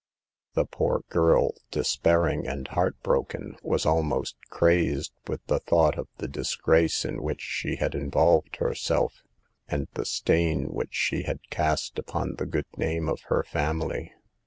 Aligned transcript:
The 0.55 0.65
poor 0.65 1.03
girl, 1.09 1.51
despairing 1.69 2.47
and 2.47 2.47
A 2.49 2.49
LOST 2.49 2.49
WOMAN 2.49 2.57
SAVED. 2.57 2.67
Ill 2.67 2.73
heart 2.75 3.03
broken, 3.03 3.57
was 3.61 3.85
almost 3.85 4.35
crazed 4.49 5.11
with 5.27 5.45
the 5.45 5.59
thought 5.59 5.99
of 5.99 6.07
the 6.17 6.27
disgrace 6.27 7.05
in 7.05 7.21
which 7.21 7.41
she 7.41 7.75
had 7.75 7.93
involved 7.93 8.55
herself 8.55 9.21
and 9.67 9.87
the 9.93 10.05
stain 10.05 10.69
which 10.73 10.95
she 10.95 11.21
had 11.21 11.47
cast 11.51 11.99
upon 11.99 12.33
the 12.39 12.47
good 12.47 12.65
name 12.79 13.07
of 13.07 13.21
her 13.27 13.43
family. 13.43 14.11